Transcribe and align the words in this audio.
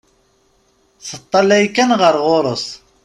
Teṭṭalay 1.07 1.65
kan 1.75 1.91
ɣer 2.01 2.15
ɣur-s. 2.25 2.65